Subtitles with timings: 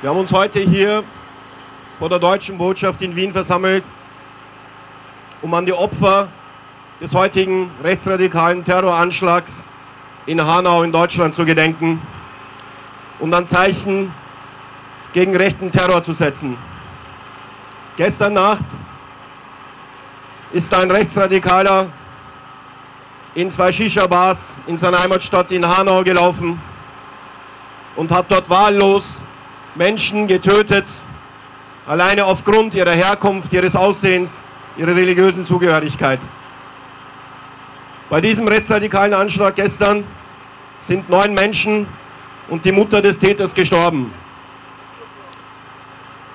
[0.00, 1.02] Wir haben uns heute hier
[1.98, 3.82] vor der deutschen Botschaft in Wien versammelt,
[5.42, 6.28] um an die Opfer
[7.00, 9.64] des heutigen rechtsradikalen Terroranschlags
[10.26, 12.00] in Hanau in Deutschland zu gedenken
[13.18, 14.14] und ein Zeichen
[15.14, 16.56] gegen rechten Terror zu setzen.
[17.96, 18.66] Gestern Nacht
[20.52, 21.88] ist ein Rechtsradikaler
[23.34, 26.62] in zwei Shisha-Bars in seiner Heimatstadt in Hanau gelaufen
[27.96, 29.14] und hat dort wahllos
[29.78, 30.86] Menschen getötet,
[31.86, 34.42] alleine aufgrund ihrer Herkunft, ihres Aussehens,
[34.76, 36.18] ihrer religiösen Zugehörigkeit.
[38.10, 40.02] Bei diesem rechtsradikalen Anschlag gestern
[40.82, 41.86] sind neun Menschen
[42.48, 44.12] und die Mutter des Täters gestorben.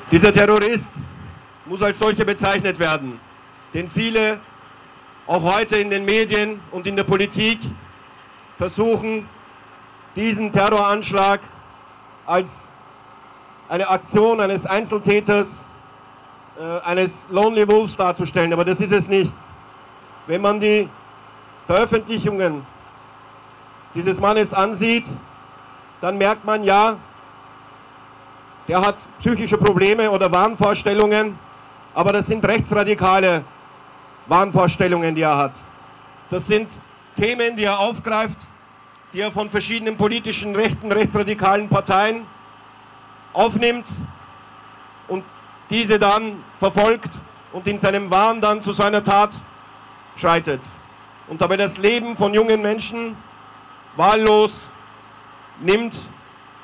[0.09, 0.93] Dieser Terrorist
[1.65, 3.19] muss als solcher bezeichnet werden,
[3.73, 4.39] den viele
[5.27, 7.59] auch heute in den Medien und in der Politik
[8.57, 9.27] versuchen,
[10.15, 11.41] diesen Terroranschlag
[12.25, 12.69] als
[13.69, 15.65] eine Aktion eines Einzeltäters,
[16.59, 19.35] äh, eines Lonely Wolves darzustellen, aber das ist es nicht.
[20.27, 20.87] Wenn man die
[21.65, 22.65] Veröffentlichungen
[23.95, 25.05] dieses Mannes ansieht,
[26.01, 26.97] dann merkt man ja,
[28.67, 31.37] der hat psychische Probleme oder Wahnvorstellungen,
[31.93, 33.43] aber das sind rechtsradikale
[34.27, 35.53] Wahnvorstellungen, die er hat.
[36.29, 36.69] Das sind
[37.15, 38.47] Themen, die er aufgreift,
[39.13, 42.25] die er von verschiedenen politischen rechten, rechtsradikalen Parteien
[43.33, 43.87] aufnimmt
[45.07, 45.23] und
[45.69, 47.09] diese dann verfolgt
[47.51, 49.31] und in seinem Wahn dann zu seiner Tat
[50.15, 50.61] schreitet
[51.27, 53.15] und dabei das Leben von jungen Menschen
[53.95, 54.61] wahllos
[55.59, 55.97] nimmt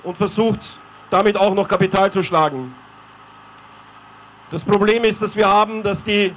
[0.04, 2.74] und versucht damit auch noch Kapital zu schlagen.
[4.52, 6.34] Das Problem ist, dass wir haben, dass die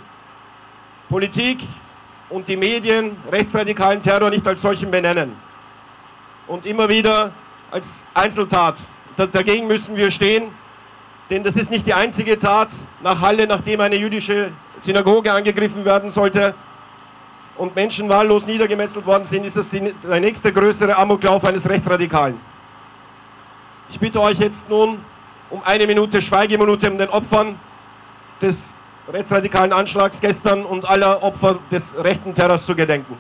[1.09, 1.61] Politik
[2.29, 5.35] und die Medien rechtsradikalen Terror nicht als solchen benennen
[6.47, 7.33] und immer wieder
[7.71, 8.77] als Einzeltat.
[9.17, 10.45] Dagegen müssen wir stehen,
[11.31, 12.69] denn das ist nicht die einzige Tat
[13.03, 16.55] nach Halle, nachdem eine jüdische Synagoge angegriffen werden sollte
[17.57, 22.39] und Menschen wahllos niedergemetzelt worden sind, ist das die, der nächste größere Amoklauf eines Rechtsradikalen.
[23.91, 24.99] Ich bitte euch jetzt nun
[25.51, 27.59] um eine Minute Schweigeminute um den Opfern
[28.41, 28.75] des
[29.13, 33.17] rechtsradikalen Anschlags gestern und aller Opfer des rechten Terrors zu gedenken.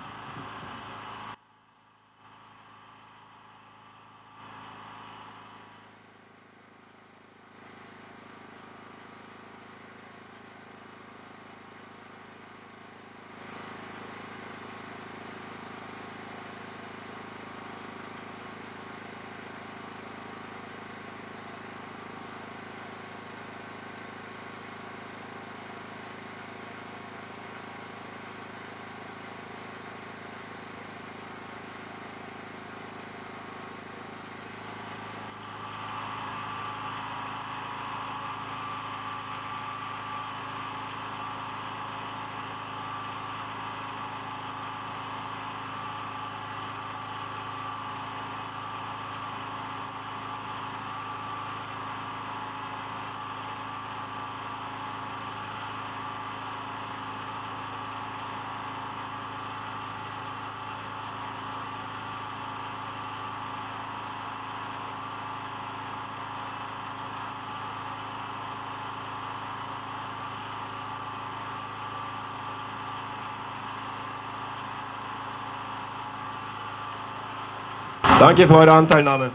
[78.22, 79.32] Danke für eure Anteilnahme.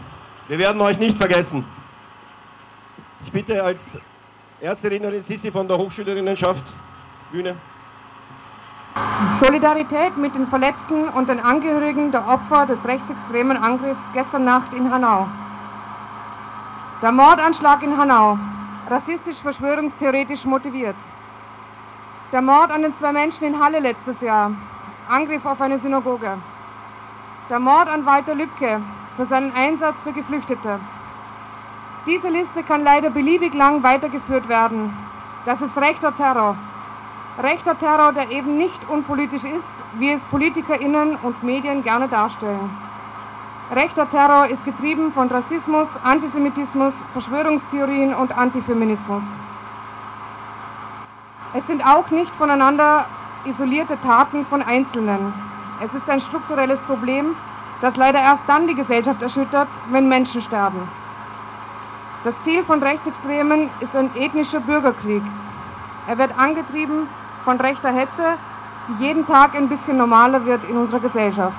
[0.48, 1.62] Wir werden euch nicht vergessen.
[3.22, 3.98] Ich bitte als
[4.62, 6.64] erste Rednerin Sissi von der Hochschülerinnenschaft,
[7.30, 7.54] Bühne.
[9.32, 14.90] Solidarität mit den Verletzten und den Angehörigen der Opfer des rechtsextremen Angriffs gestern Nacht in
[14.90, 15.28] Hanau.
[17.02, 18.38] Der Mordanschlag in Hanau,
[18.88, 20.96] rassistisch verschwörungstheoretisch motiviert.
[22.32, 24.50] Der Mord an den zwei Menschen in Halle letztes Jahr,
[25.10, 26.38] Angriff auf eine Synagoge.
[27.50, 28.82] Der Mord an Walter Lübcke
[29.16, 30.78] für seinen Einsatz für Geflüchtete.
[32.06, 34.94] Diese Liste kann leider beliebig lang weitergeführt werden.
[35.46, 36.56] Das ist rechter Terror.
[37.42, 42.70] Rechter Terror, der eben nicht unpolitisch ist, wie es PolitikerInnen und Medien gerne darstellen.
[43.74, 49.22] Rechter Terror ist getrieben von Rassismus, Antisemitismus, Verschwörungstheorien und Antifeminismus.
[51.54, 53.06] Es sind auch nicht voneinander
[53.46, 55.32] isolierte Taten von Einzelnen.
[55.80, 57.36] Es ist ein strukturelles Problem,
[57.80, 60.88] das leider erst dann die Gesellschaft erschüttert, wenn Menschen sterben.
[62.24, 65.22] Das Ziel von Rechtsextremen ist ein ethnischer Bürgerkrieg.
[66.08, 67.08] Er wird angetrieben
[67.44, 68.34] von rechter Hetze,
[68.88, 71.56] die jeden Tag ein bisschen normaler wird in unserer Gesellschaft.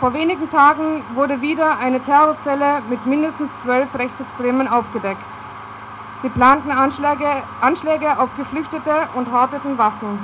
[0.00, 5.22] Vor wenigen Tagen wurde wieder eine Terrorzelle mit mindestens zwölf Rechtsextremen aufgedeckt.
[6.22, 10.18] Sie planten Anschläge, Anschläge auf Geflüchtete und horteten Waffen.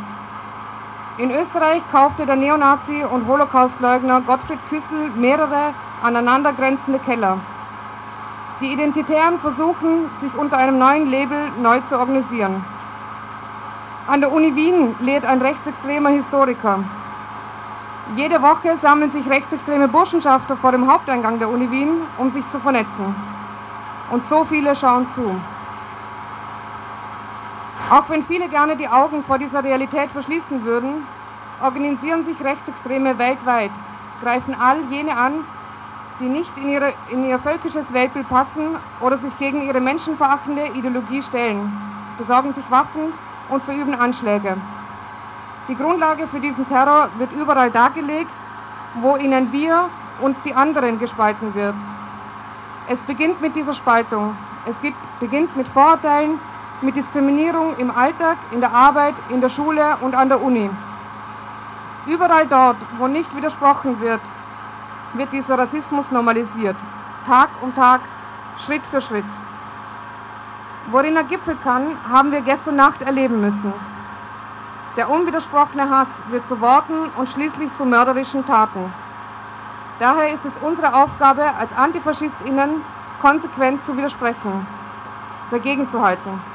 [1.21, 7.39] In Österreich kaufte der Neonazi und Holocaustleugner Gottfried Küssel mehrere aneinandergrenzende Keller.
[8.63, 12.65] Die Identitären versuchen, sich unter einem neuen Label neu zu organisieren.
[14.07, 16.79] An der Uni Wien lehrt ein rechtsextremer Historiker.
[18.17, 22.59] Jede Woche sammeln sich rechtsextreme Burschenschafter vor dem Haupteingang der Uni Wien, um sich zu
[22.61, 23.15] vernetzen.
[24.11, 25.39] Und so viele schauen zu.
[27.91, 31.05] Auch wenn viele gerne die Augen vor dieser Realität verschließen würden,
[31.61, 33.73] organisieren sich Rechtsextreme weltweit,
[34.23, 35.45] greifen all jene an,
[36.21, 41.21] die nicht in, ihre, in ihr völkisches Weltbild passen oder sich gegen ihre menschenverachtende Ideologie
[41.21, 41.73] stellen,
[42.17, 43.13] besorgen sich Waffen
[43.49, 44.57] und verüben Anschläge.
[45.67, 48.31] Die Grundlage für diesen Terror wird überall dargelegt,
[49.01, 49.89] wo ihnen wir
[50.21, 51.75] und die anderen gespalten wird.
[52.89, 54.37] Es beginnt mit dieser Spaltung.
[54.67, 54.77] Es
[55.19, 56.39] beginnt mit Vorurteilen,
[56.83, 60.71] mit Diskriminierung im Alltag, in der Arbeit, in der Schule und an der Uni.
[62.07, 64.21] Überall dort, wo nicht widersprochen wird,
[65.15, 66.77] wird dieser Rassismus normalisiert.
[67.27, 68.01] Tag um Tag,
[68.59, 69.25] Schritt für Schritt.
[70.91, 73.73] Worin er gipfeln kann, haben wir gestern Nacht erleben müssen.
[74.97, 78.93] Der unwidersprochene Hass wird zu Worten und schließlich zu mörderischen Taten.
[80.01, 82.83] Daher ist es unsere Aufgabe, als AntifaschistInnen
[83.21, 84.67] konsequent zu widersprechen,
[85.51, 86.50] dagegen zu halten.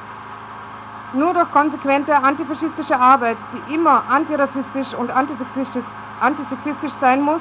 [1.16, 5.86] Nur durch konsequente antifaschistische Arbeit, die immer antirassistisch und antisexistisch,
[6.20, 7.40] antisexistisch sein muss,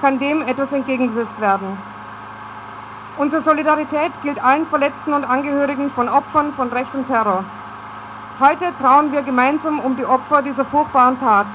[0.00, 1.78] kann dem etwas entgegengesetzt werden.
[3.16, 7.44] Unsere Solidarität gilt allen Verletzten und Angehörigen von Opfern von Recht und Terror.
[8.40, 11.46] Heute trauen wir gemeinsam um die Opfer dieser furchtbaren Tat.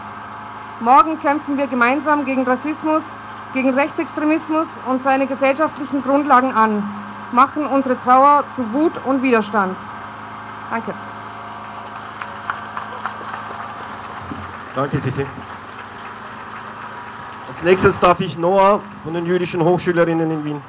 [0.80, 3.04] Morgen kämpfen wir gemeinsam gegen Rassismus,
[3.54, 6.82] gegen Rechtsextremismus und seine gesellschaftlichen Grundlagen an,
[7.34, 9.76] machen unsere Trauer zu Wut und Widerstand.
[10.70, 10.94] Danke.
[14.74, 15.26] Danke, Sissi.
[17.50, 20.62] Als nächstes darf ich Noah von den jüdischen Hochschülerinnen in Wien.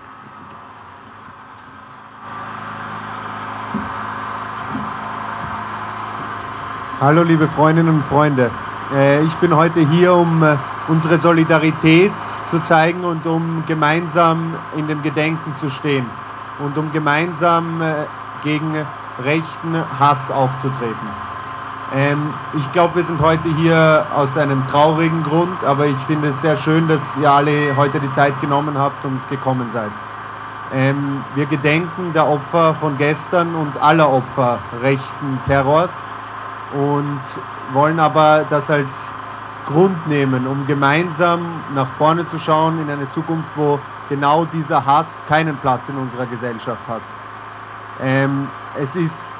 [7.00, 8.50] Hallo liebe Freundinnen und Freunde.
[8.92, 10.56] Äh, ich bin heute hier, um äh,
[10.88, 12.12] unsere Solidarität
[12.50, 16.06] zu zeigen und um gemeinsam in dem Gedenken zu stehen
[16.58, 17.94] und um gemeinsam äh,
[18.42, 18.74] gegen
[19.24, 21.31] rechten Hass aufzutreten.
[21.94, 26.40] Ähm, ich glaube, wir sind heute hier aus einem traurigen Grund, aber ich finde es
[26.40, 29.90] sehr schön, dass ihr alle heute die Zeit genommen habt und gekommen seid.
[30.74, 35.90] Ähm, wir gedenken der Opfer von gestern und aller Opfer rechten Terrors
[36.72, 37.20] und
[37.74, 39.10] wollen aber das als
[39.66, 41.40] Grund nehmen, um gemeinsam
[41.74, 43.78] nach vorne zu schauen in eine Zukunft, wo
[44.08, 47.02] genau dieser Hass keinen Platz in unserer Gesellschaft hat.
[48.02, 48.48] Ähm,
[48.80, 49.31] es ist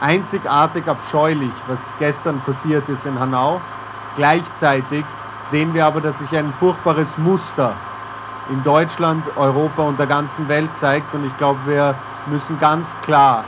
[0.00, 3.60] einzigartig abscheulich, was gestern passiert ist in Hanau.
[4.16, 5.04] Gleichzeitig
[5.50, 7.74] sehen wir aber, dass sich ein furchtbares Muster
[8.50, 11.14] in Deutschland, Europa und der ganzen Welt zeigt.
[11.14, 11.94] Und ich glaube, wir
[12.26, 13.44] müssen ganz klar,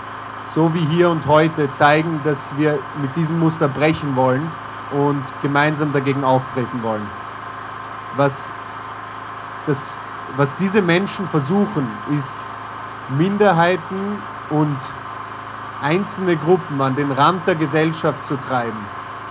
[0.55, 4.51] so wie hier und heute, zeigen, dass wir mit diesem Muster brechen wollen
[4.93, 7.07] und gemeinsam dagegen auftreten wollen.
[8.17, 8.51] Was,
[9.67, 9.99] das,
[10.37, 12.47] was diese Menschen versuchen, ist
[13.19, 14.19] Minderheiten
[14.51, 14.79] und
[15.87, 18.79] einzelne Gruppen an den Rand der Gesellschaft zu treiben.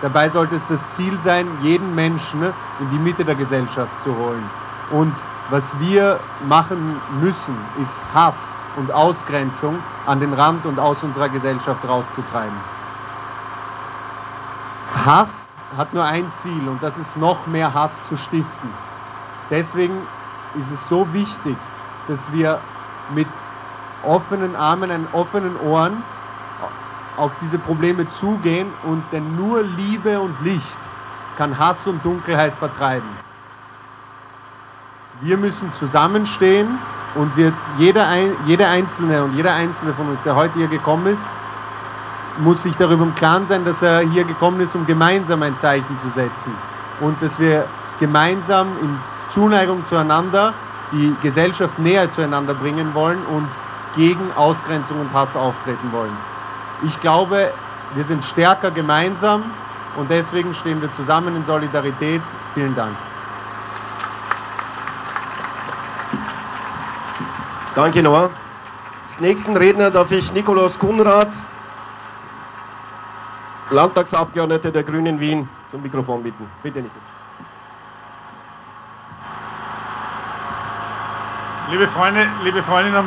[0.01, 2.41] Dabei sollte es das Ziel sein, jeden Menschen
[2.79, 4.43] in die Mitte der Gesellschaft zu holen.
[4.91, 5.13] Und
[5.49, 11.85] was wir machen müssen, ist Hass und Ausgrenzung an den Rand und aus unserer Gesellschaft
[11.87, 12.57] rauszutreiben.
[15.05, 18.69] Hass hat nur ein Ziel und das ist noch mehr Hass zu stiften.
[19.49, 19.97] Deswegen
[20.55, 21.57] ist es so wichtig,
[22.07, 22.59] dass wir
[23.13, 23.27] mit
[24.03, 26.03] offenen Armen, und offenen Ohren
[27.17, 30.77] auf diese Probleme zugehen und denn nur Liebe und Licht
[31.37, 33.09] kann Hass und Dunkelheit vertreiben.
[35.21, 36.77] Wir müssen zusammenstehen
[37.15, 38.07] und wir, jeder,
[38.45, 41.21] jeder Einzelne und jeder Einzelne von uns, der heute hier gekommen ist,
[42.39, 45.97] muss sich darüber im Klaren sein, dass er hier gekommen ist, um gemeinsam ein Zeichen
[46.01, 46.53] zu setzen
[46.99, 47.65] und dass wir
[47.99, 48.97] gemeinsam in
[49.29, 50.53] Zuneigung zueinander
[50.91, 53.47] die Gesellschaft näher zueinander bringen wollen und
[53.95, 56.34] gegen Ausgrenzung und Hass auftreten wollen.
[56.83, 57.51] Ich glaube,
[57.93, 59.43] wir sind stärker gemeinsam
[59.95, 62.21] und deswegen stehen wir zusammen in Solidarität.
[62.53, 62.95] Vielen Dank.
[67.75, 68.29] Danke, Noah.
[69.07, 71.29] Als nächsten Redner darf ich Nikolaus Kunrad,
[73.69, 76.45] Landtagsabgeordneter der Grünen Wien, zum Mikrofon bitten.
[76.61, 77.03] Bitte, Nikolaus.
[81.71, 83.05] Liebe Freunde, liebe Freundinnen,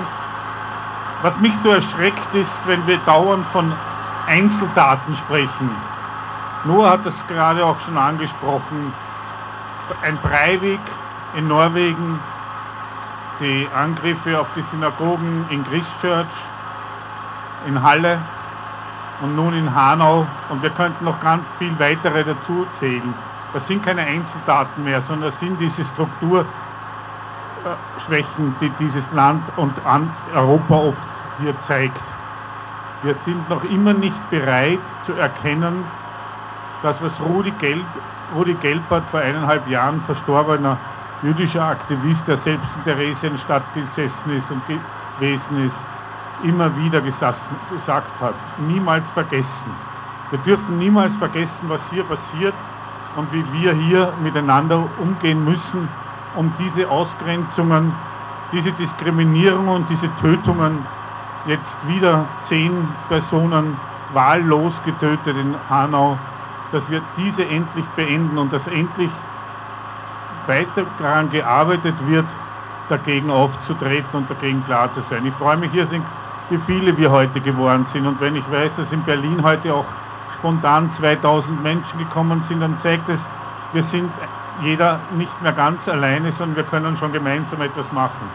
[1.23, 3.73] was mich so erschreckt ist, wenn wir dauernd von
[4.27, 5.71] Einzeldaten sprechen.
[6.65, 8.93] Noah hat das gerade auch schon angesprochen.
[10.03, 10.81] Ein Breivik
[11.37, 12.21] in Norwegen,
[13.41, 16.27] die Angriffe auf die Synagogen in Christchurch,
[17.67, 18.19] in Halle
[19.21, 20.27] und nun in Hanau.
[20.51, 23.15] Und wir könnten noch ganz viel weitere dazu zählen.
[23.53, 29.75] Das sind keine Einzeldaten mehr, sondern das sind diese Strukturschwächen, die dieses Land und
[30.35, 31.08] Europa oft
[31.41, 32.01] hier zeigt.
[33.03, 35.85] Wir sind noch immer nicht bereit zu erkennen,
[36.83, 37.85] dass was Rudi, Gelb,
[38.35, 40.77] Rudi Gelbert vor eineinhalb Jahren verstorbener
[41.23, 45.79] jüdischer Aktivist, der selbst in Theresienstadt gesessen ist und gewesen ist,
[46.45, 47.41] immer wieder gesagt
[48.21, 48.35] hat.
[48.59, 49.71] Niemals vergessen.
[50.31, 52.55] Wir dürfen niemals vergessen, was hier passiert
[53.17, 55.89] und wie wir hier miteinander umgehen müssen,
[56.37, 57.93] um diese Ausgrenzungen,
[58.53, 60.87] diese Diskriminierung und diese Tötungen,
[61.49, 63.77] jetzt wieder zehn Personen
[64.13, 66.19] wahllos getötet in Hanau,
[66.73, 69.11] dass wir diese endlich beenden und dass endlich
[70.47, 72.27] weiter daran gearbeitet wird,
[72.89, 75.27] dagegen aufzutreten und dagegen klar zu sein.
[75.27, 75.87] Ich freue mich hier,
[76.51, 78.07] wie viele wir heute geworden sind.
[78.07, 79.85] Und wenn ich weiß, dass in Berlin heute auch
[80.39, 83.21] spontan 2000 Menschen gekommen sind, dann zeigt es,
[83.73, 84.11] wir sind
[84.63, 88.29] jeder nicht mehr ganz alleine, sondern wir können schon gemeinsam etwas machen.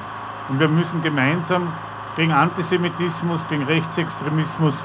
[0.49, 1.67] Und wir müssen gemeinsam
[2.15, 4.75] gegen Antisemitismus, gegen Rechtsextremismus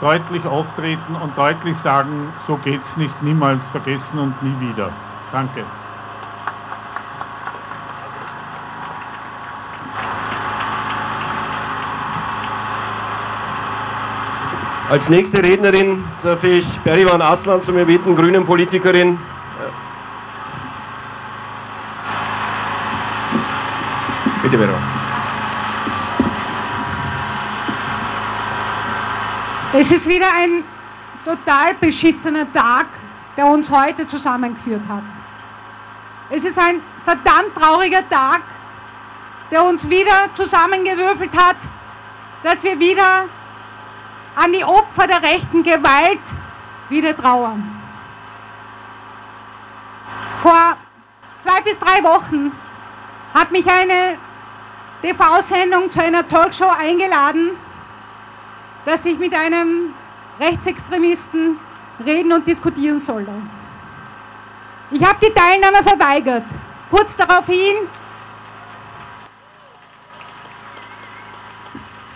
[0.00, 4.90] deutlich auftreten und deutlich sagen, so geht es nicht, niemals vergessen und nie wieder.
[5.32, 5.64] Danke.
[14.90, 19.18] Als nächste Rednerin darf ich Berivan Aslan zu mir bitten, grünen Politikerin.
[24.42, 24.97] Bitte, Berivan.
[29.80, 30.64] Es ist wieder ein
[31.24, 32.86] total beschissener Tag,
[33.36, 35.04] der uns heute zusammengeführt hat.
[36.30, 38.40] Es ist ein verdammt trauriger Tag,
[39.52, 41.58] der uns wieder zusammengewürfelt hat,
[42.42, 43.26] dass wir wieder
[44.34, 46.26] an die Opfer der rechten Gewalt
[46.88, 47.80] wieder trauern.
[50.42, 50.76] Vor
[51.44, 52.50] zwei bis drei Wochen
[53.32, 54.18] hat mich eine
[55.02, 57.52] TV-Sendung zu einer Talkshow eingeladen,
[58.88, 59.92] dass ich mit einem
[60.40, 61.58] Rechtsextremisten
[62.06, 63.30] reden und diskutieren sollte.
[64.90, 66.44] Ich habe die Teilnahme verweigert.
[66.90, 67.76] Kurz daraufhin,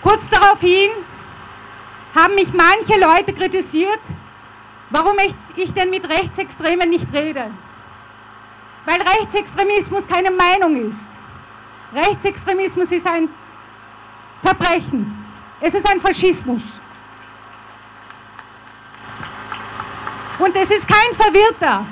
[0.00, 0.92] kurz daraufhin
[2.14, 4.00] haben mich manche Leute kritisiert,
[4.88, 5.16] warum
[5.56, 7.50] ich, denn mit Rechtsextremen nicht rede.
[8.86, 11.08] Weil Rechtsextremismus keine Meinung ist.
[11.94, 13.28] Rechtsextremismus ist ein
[14.42, 15.21] Verbrechen.
[15.64, 16.62] Es ist ein Faschismus.
[20.40, 21.86] Und es ist kein Verwirrter,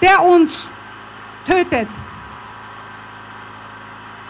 [0.00, 0.70] der uns
[1.44, 1.88] tötet.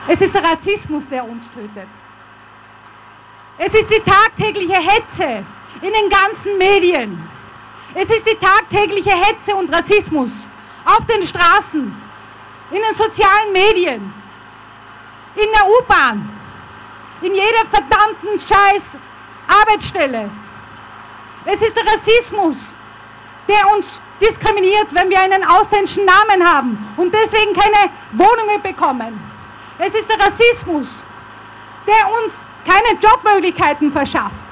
[0.08, 1.88] Es ist der Rassismus, der uns tötet.
[3.58, 5.44] Es ist die tagtägliche Hetze
[5.82, 7.28] in den ganzen Medien.
[7.92, 10.30] Es ist die tagtägliche Hetze und Rassismus
[10.86, 11.94] auf den Straßen,
[12.70, 14.14] in den sozialen Medien,
[15.34, 16.35] in der U-Bahn,
[17.22, 18.92] in jeder verdammten Scheiß
[19.48, 20.30] Arbeitsstelle.
[21.44, 22.56] Es ist der Rassismus,
[23.48, 29.20] der uns diskriminiert, wenn wir einen ausländischen Namen haben und deswegen keine Wohnungen bekommen.
[29.78, 31.04] Es ist der Rassismus,
[31.86, 32.32] der uns
[32.64, 34.44] keine Jobmöglichkeiten verschafft,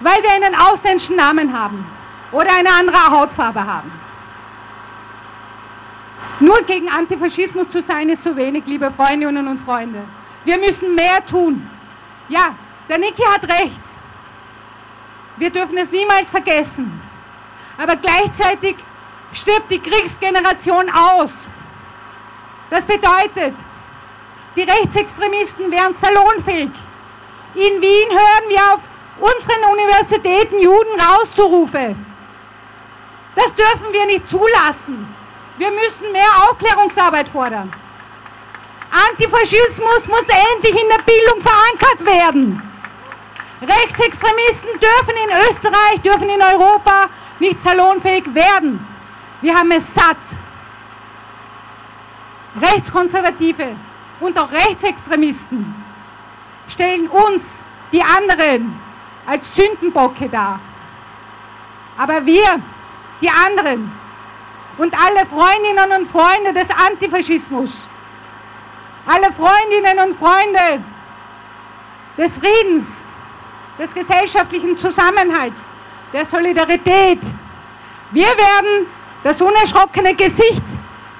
[0.00, 1.86] weil wir einen ausländischen Namen haben
[2.32, 3.92] oder eine andere Hautfarbe haben.
[6.40, 10.02] Nur gegen Antifaschismus zu sein, ist zu wenig, liebe Freundinnen und Freunde.
[10.44, 11.68] Wir müssen mehr tun.
[12.30, 12.54] Ja,
[12.88, 13.82] der Niki hat recht.
[15.36, 17.02] Wir dürfen es niemals vergessen.
[17.76, 18.76] Aber gleichzeitig
[19.32, 21.32] stirbt die Kriegsgeneration aus.
[22.70, 23.54] Das bedeutet,
[24.54, 26.70] die Rechtsextremisten wären salonfähig.
[27.54, 28.80] In Wien hören wir auf
[29.18, 31.96] unseren Universitäten Juden rauszurufe.
[33.34, 35.14] Das dürfen wir nicht zulassen.
[35.58, 37.72] Wir müssen mehr Aufklärungsarbeit fordern.
[38.90, 42.62] Antifaschismus muss endlich in der Bildung verankert werden.
[43.62, 48.84] Rechtsextremisten dürfen in Österreich, dürfen in Europa nicht salonfähig werden.
[49.40, 50.16] Wir haben es satt.
[52.60, 53.76] Rechtskonservative
[54.18, 55.74] und auch Rechtsextremisten
[56.68, 57.42] stellen uns,
[57.92, 58.78] die anderen,
[59.26, 60.58] als Sündenbocke dar.
[61.96, 62.60] Aber wir,
[63.20, 63.92] die anderen
[64.78, 67.88] und alle Freundinnen und Freunde des Antifaschismus
[69.06, 70.82] alle Freundinnen und Freunde
[72.16, 72.86] des Friedens,
[73.78, 75.68] des gesellschaftlichen Zusammenhalts,
[76.12, 77.20] der Solidarität.
[78.10, 78.86] Wir werden
[79.22, 80.62] das unerschrockene Gesicht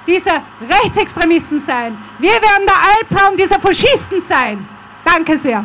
[0.05, 1.97] dieser Rechtsextremisten sein.
[2.19, 4.67] Wir werden der Albtraum dieser Faschisten sein.
[5.03, 5.63] Danke sehr.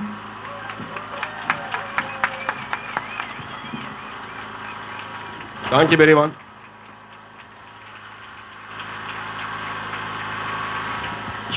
[5.71, 6.46] Danke, Berivan.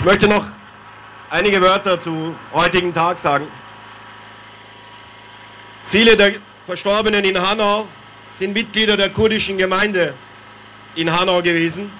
[0.10, 0.48] Möchte noch
[1.30, 3.48] einige Wörter zu heutigen Tag sagen.
[5.88, 6.34] Viele der
[6.66, 7.88] Verstorbenen in Hanau
[8.32, 10.16] sind Mitglieder der kurdischen Gemeinde
[10.96, 11.92] in Hanau gewesen.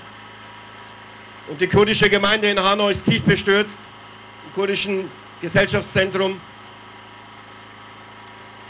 [1.50, 3.78] Und die kurdische Gemeinde in Hanau ist tief bestürzt.
[4.48, 5.12] Im kurdischen
[5.44, 6.42] Gesellschaftszentrum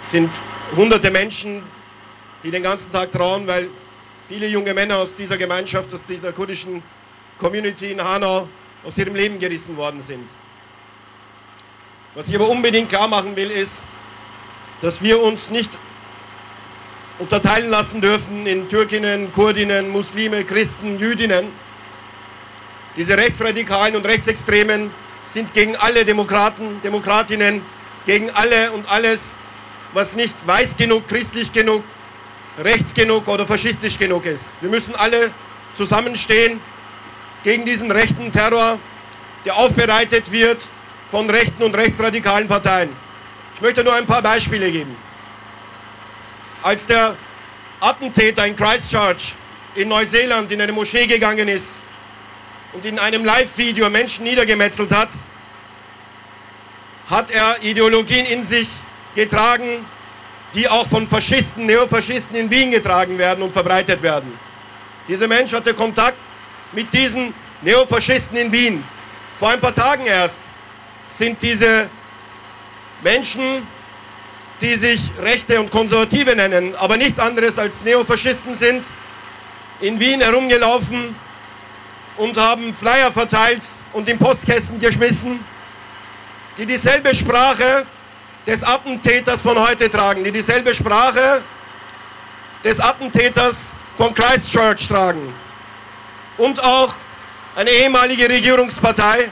[0.04, 0.34] sind
[0.76, 1.64] hunderte Menschen,
[2.44, 3.70] die den ganzen Tag trauen, weil
[4.28, 6.84] viele junge Männer aus dieser Gemeinschaft, aus dieser kurdischen
[7.38, 8.50] Community in Hanau
[8.84, 10.28] aus ihrem Leben gerissen worden sind.
[12.16, 13.84] Was ich aber unbedingt klar machen will, ist,
[14.82, 15.78] dass wir uns nicht
[17.20, 21.48] unterteilen lassen dürfen in Türkinnen, Kurdinnen, Muslime, Christen, Jüdinnen.
[22.96, 24.90] Diese Rechtsradikalen und Rechtsextremen
[25.28, 27.62] sind gegen alle Demokraten, Demokratinnen,
[28.06, 29.36] gegen alle und alles,
[29.94, 31.84] was nicht weiß genug, christlich genug,
[32.58, 34.46] rechts genug oder faschistisch genug ist.
[34.62, 35.32] Wir müssen alle
[35.78, 36.60] zusammenstehen
[37.44, 38.80] gegen diesen rechten Terror,
[39.46, 40.62] der aufbereitet wird
[41.12, 42.90] von rechten und rechtsradikalen Parteien.
[43.56, 44.96] Ich möchte nur ein paar Beispiele geben.
[46.62, 47.16] Als der
[47.80, 49.34] Attentäter in Christchurch
[49.76, 51.78] in Neuseeland in eine Moschee gegangen ist
[52.74, 55.10] und in einem Live-Video Menschen niedergemetzelt hat,
[57.10, 58.68] hat er Ideologien in sich
[59.16, 59.86] getragen,
[60.54, 64.38] die auch von Faschisten, Neofaschisten in Wien getragen werden und verbreitet werden.
[65.08, 66.18] Dieser Mensch hatte Kontakt
[66.72, 68.84] mit diesen Neofaschisten in Wien.
[69.38, 70.40] Vor ein paar Tagen erst
[71.10, 71.90] sind diese
[73.02, 73.66] Menschen,
[74.62, 78.84] die sich Rechte und Konservative nennen, aber nichts anderes als Neofaschisten sind,
[79.80, 81.16] in Wien herumgelaufen
[82.18, 83.62] und haben Flyer verteilt
[83.94, 85.40] und in Postkästen geschmissen,
[86.58, 87.86] die dieselbe Sprache
[88.46, 91.42] des Attentäters von heute tragen, die dieselbe Sprache
[92.64, 93.56] des Attentäters
[93.98, 95.34] von Christchurch tragen.
[96.40, 96.94] Und auch
[97.54, 99.30] eine ehemalige Regierungspartei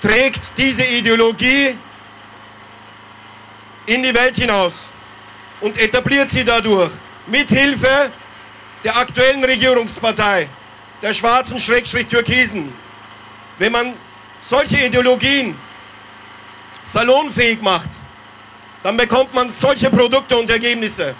[0.00, 1.76] trägt diese Ideologie
[3.86, 4.74] in die Welt hinaus
[5.60, 6.92] und etabliert sie dadurch
[7.26, 8.12] mit Hilfe
[8.84, 10.48] der aktuellen Regierungspartei,
[11.02, 12.72] der schwarzen Schrägstrich Türkisen.
[13.58, 13.94] Wenn man
[14.48, 15.58] solche Ideologien
[16.86, 17.90] salonfähig macht,
[18.84, 21.16] dann bekommt man solche Produkte und Ergebnisse.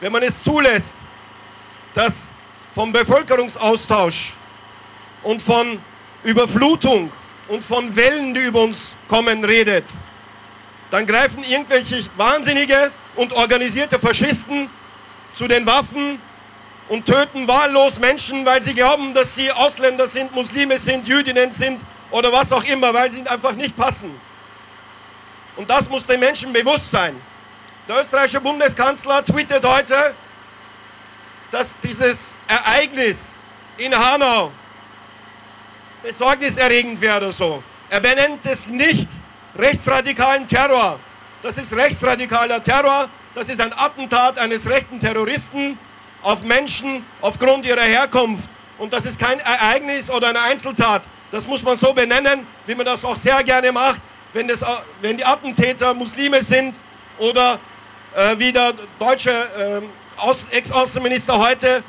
[0.00, 0.96] Wenn man es zulässt,
[1.94, 2.29] dass
[2.74, 4.34] vom Bevölkerungsaustausch
[5.22, 5.80] und von
[6.24, 7.10] Überflutung
[7.48, 9.84] und von Wellen, die über uns kommen, redet,
[10.90, 14.68] dann greifen irgendwelche wahnsinnige und organisierte Faschisten
[15.34, 16.20] zu den Waffen
[16.88, 21.80] und töten wahllos Menschen, weil sie glauben, dass sie Ausländer sind, Muslime sind, Jüdinnen sind
[22.10, 24.10] oder was auch immer, weil sie einfach nicht passen.
[25.56, 27.14] Und das muss den Menschen bewusst sein.
[27.88, 30.14] Der österreichische Bundeskanzler twittert heute,
[31.50, 33.18] dass dieses Ereignis
[33.76, 34.50] in Hanau
[36.02, 37.62] besorgniserregend wäre oder so.
[37.88, 39.08] Er benennt es nicht
[39.56, 40.98] rechtsradikalen Terror.
[41.42, 45.78] Das ist rechtsradikaler Terror, das ist ein Attentat eines rechten Terroristen
[46.22, 48.48] auf Menschen aufgrund ihrer Herkunft.
[48.78, 51.02] Und das ist kein Ereignis oder eine Einzeltat.
[51.30, 54.00] Das muss man so benennen, wie man das auch sehr gerne macht
[54.32, 54.64] wenn, das,
[55.00, 56.76] wenn die Attentäter Muslime sind
[57.18, 57.58] oder
[58.14, 61.82] äh, wie der deutsche äh, Ex-Außenminister heute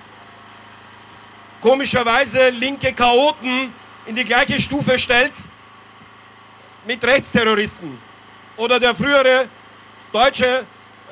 [1.62, 3.72] komischerweise linke Chaoten
[4.06, 5.34] in die gleiche Stufe stellt
[6.86, 7.98] mit Rechtsterroristen.
[8.58, 9.48] Oder der frühere
[10.12, 10.66] deutsche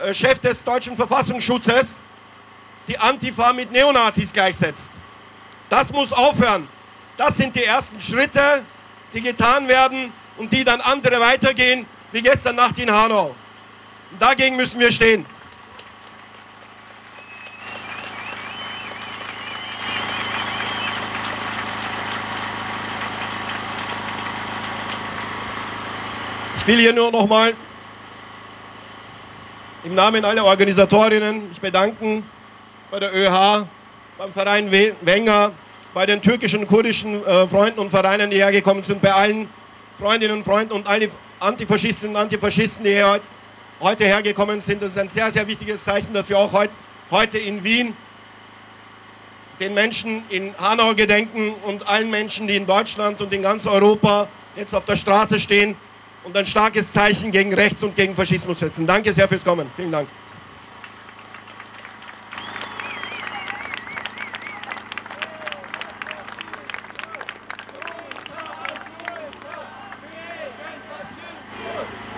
[0.04, 2.02] äh, Chef des deutschen Verfassungsschutzes
[2.88, 4.90] die Antifa mit Neonazis gleichsetzt.
[5.70, 6.68] Das muss aufhören.
[7.18, 8.64] Das sind die ersten Schritte,
[9.14, 13.36] die getan werden, und die dann andere weitergehen, wie gestern Nacht in Hanau.
[14.12, 15.26] Und dagegen müssen wir stehen.
[26.70, 27.56] Will hier nur nochmal
[29.84, 32.24] im Namen aller Organisatorinnen mich bedanken
[32.92, 33.66] bei der ÖH,
[34.20, 35.52] beim Verein Wenger,
[35.96, 39.50] bei den türkischen kurdischen äh, Freunden und Vereinen, die hergekommen sind, bei allen
[39.98, 43.20] Freundinnen und Freunde und alle Antifaschistinnen und Antifaschisten, die hier
[43.80, 44.84] heute hergekommen sind.
[44.84, 46.74] Das ist ein sehr, sehr wichtiges Zeichen, dass wir auch heute,
[47.10, 47.96] heute in Wien
[49.60, 54.28] den Menschen in Hanau gedenken und allen Menschen, die in Deutschland und in ganz Europa
[54.56, 55.76] jetzt auf der Straße stehen
[56.30, 58.86] und ein starkes Zeichen gegen Rechts und gegen Faschismus setzen.
[58.86, 59.70] Danke sehr fürs Kommen.
[59.76, 60.08] Vielen Dank.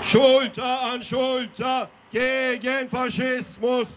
[0.04, 3.88] Schulter an Schulter gegen Faschismus.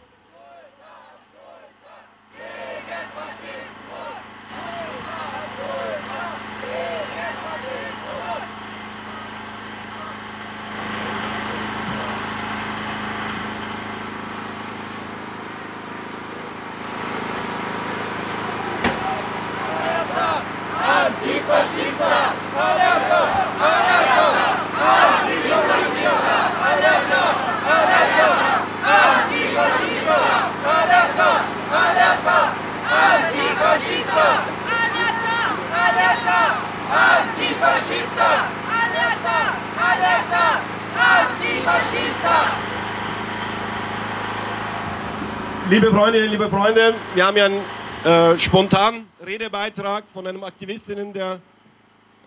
[46.15, 47.61] Freundinnen, liebe Freunde, wir haben ja einen
[48.05, 51.41] äh, spontanen Redebeitrag von einem Aktivistinnen der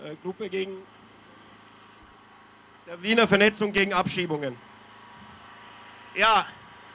[0.04, 0.76] äh, Gruppe gegen
[2.86, 4.58] der Wiener Vernetzung gegen Abschiebungen.
[6.15, 6.45] Ja,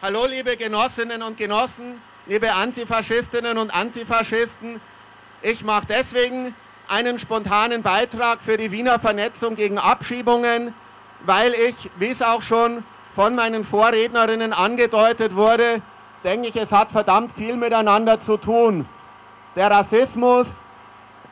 [0.03, 4.79] hallo liebe Genossinnen und Genossen, liebe Antifaschistinnen und Antifaschisten.
[5.41, 6.55] Ich mache deswegen
[6.89, 10.75] einen spontanen Beitrag für die Wiener Vernetzung gegen Abschiebungen,
[11.25, 15.81] weil ich, wie es auch schon von meinen Vorrednerinnen angedeutet wurde,
[16.25, 18.87] denke ich, es hat verdammt viel miteinander zu tun.
[19.57, 20.49] Der Rassismus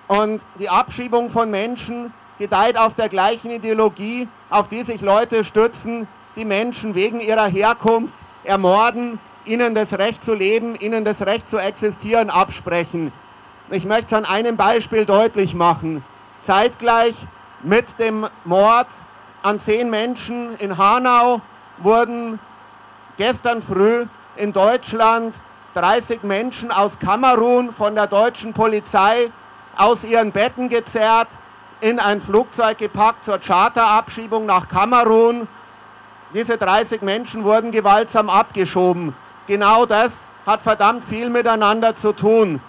[0.08, 6.08] und die Abschiebung von Menschen gedeiht auf der gleichen Ideologie, auf die sich Leute stützen,
[6.36, 11.58] die Menschen wegen ihrer Herkunft ermorden, ihnen das Recht zu leben, ihnen das Recht zu
[11.58, 13.12] existieren absprechen.
[13.70, 16.04] Ich möchte es an einem Beispiel deutlich machen.
[16.42, 17.14] Zeitgleich
[17.62, 18.88] mit dem Mord
[19.42, 21.40] an zehn Menschen in Hanau
[21.78, 22.38] wurden
[23.16, 24.06] gestern früh
[24.40, 25.34] in Deutschland
[25.74, 29.30] 30 Menschen aus Kamerun von der deutschen Polizei
[29.76, 31.28] aus ihren Betten gezerrt,
[31.82, 35.46] in ein Flugzeug gepackt zur Charterabschiebung nach Kamerun.
[36.32, 39.14] Diese 30 Menschen wurden gewaltsam abgeschoben.
[39.46, 40.12] Genau das
[40.46, 42.60] hat verdammt viel miteinander zu tun.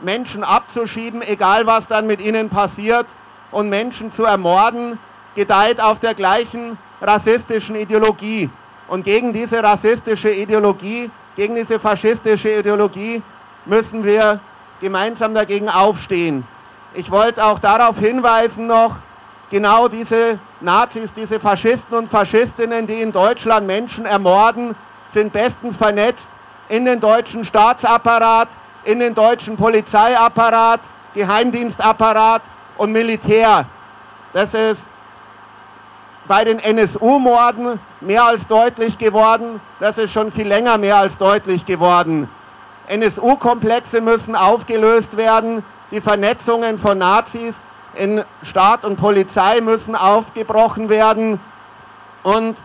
[0.00, 3.06] Menschen abzuschieben, egal was dann mit ihnen passiert,
[3.50, 4.98] und Menschen zu ermorden,
[5.34, 8.48] gedeiht auf der gleichen rassistischen Ideologie.
[8.92, 13.22] Und gegen diese rassistische Ideologie, gegen diese faschistische Ideologie
[13.64, 14.38] müssen wir
[14.82, 16.46] gemeinsam dagegen aufstehen.
[16.92, 18.96] Ich wollte auch darauf hinweisen noch,
[19.50, 24.74] genau diese Nazis, diese Faschisten und Faschistinnen, die in Deutschland Menschen ermorden,
[25.08, 26.28] sind bestens vernetzt
[26.68, 28.48] in den deutschen Staatsapparat,
[28.84, 30.80] in den deutschen Polizeiapparat,
[31.14, 32.42] Geheimdienstapparat
[32.76, 33.64] und Militär.
[34.34, 34.82] Das ist
[36.26, 39.60] bei den NSU-Morden mehr als deutlich geworden.
[39.80, 42.28] Das ist schon viel länger mehr als deutlich geworden.
[42.88, 45.64] NSU-Komplexe müssen aufgelöst werden.
[45.90, 47.56] Die Vernetzungen von Nazis
[47.94, 51.40] in Staat und Polizei müssen aufgebrochen werden.
[52.22, 52.62] Und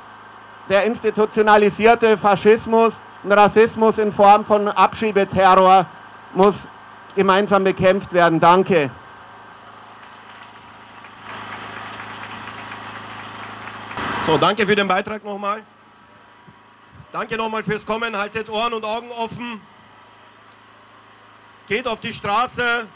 [0.69, 2.93] der institutionalisierte Faschismus
[3.23, 5.85] und Rassismus in Form von Abschiebeterror
[6.33, 6.67] muss
[7.15, 8.39] gemeinsam bekämpft werden.
[8.39, 8.91] Danke.
[14.27, 15.63] So, danke für den Beitrag nochmal.
[17.13, 18.13] Danke nochmal fürs Kommen.
[18.17, 19.61] Haltet Ohren und Augen offen.
[21.65, 22.89] Geht auf die Straße,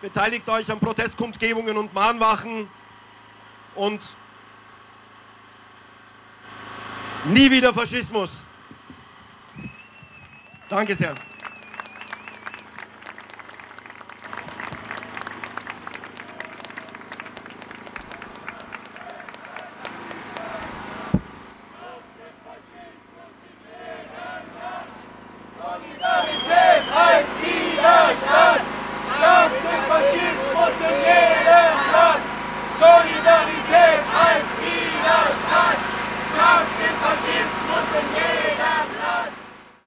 [0.00, 2.66] beteiligt euch an Protestkundgebungen und Mahnwachen
[3.74, 4.16] und
[7.26, 8.30] nie wieder Faschismus.
[10.70, 11.14] Danke sehr.